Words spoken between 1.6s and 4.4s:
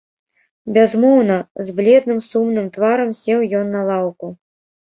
з бледным сумным тварам сеў ён на лаўку.